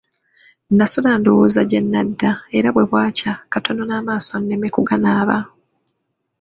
[0.69, 5.37] Nnasula ndowooza gye ndaga era bwe bwakya katono n'amaaso nneme kuganaaba.